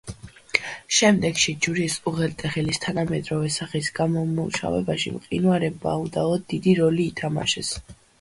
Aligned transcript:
შემდეგში, 0.99 1.51
ჯვრის 1.65 1.97
უღელტეხილის 2.11 2.81
თანამედროვე 2.85 3.51
სახის 3.55 3.89
გამომუშავებაში, 3.99 5.13
მყინვარებმა 5.19 5.93
უდავოდ 6.07 6.47
დიდი 6.55 6.75
როლი 6.81 7.07
ითამაშეს. 7.13 7.71